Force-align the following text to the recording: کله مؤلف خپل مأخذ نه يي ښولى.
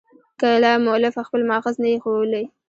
کله 0.41 0.71
مؤلف 0.85 1.15
خپل 1.27 1.41
مأخذ 1.49 1.75
نه 1.83 1.87
يي 1.91 1.97
ښولى. 2.03 2.43